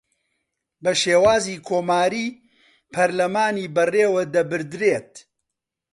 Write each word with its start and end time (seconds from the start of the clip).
بە 0.83 0.91
شێوازی 1.01 1.57
کۆماریی 1.67 2.35
پەرلەمانی 2.93 3.71
بەڕێوەدەبردرێت 3.75 5.11